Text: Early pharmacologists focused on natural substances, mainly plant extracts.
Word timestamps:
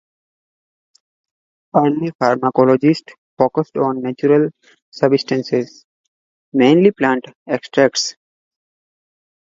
Early 1.75 2.09
pharmacologists 2.19 3.13
focused 3.37 3.77
on 3.77 4.01
natural 4.01 4.49
substances, 4.91 5.85
mainly 6.53 6.89
plant 6.89 7.25
extracts. 7.47 8.15